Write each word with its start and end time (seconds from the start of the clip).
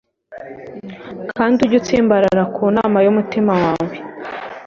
kandi 1.37 1.57
ujye 1.63 1.77
utsimbarara 1.79 2.43
ku 2.55 2.63
nama 2.77 2.97
y'umutima 3.05 3.53
wawe 3.63 3.95